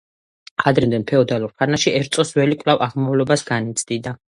[0.71, 4.19] ადრინდელ ფეოდალურ ხანაში ერწოს ველი კვლავ აღმავლობას განიცდიდა.